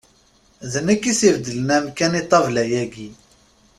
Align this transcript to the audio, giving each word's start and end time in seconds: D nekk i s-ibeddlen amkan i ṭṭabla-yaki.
D 0.71 0.73
nekk 0.87 1.03
i 1.11 1.13
s-ibeddlen 1.19 1.69
amkan 1.77 2.13
i 2.19 2.21
ṭṭabla-yaki. 2.25 3.09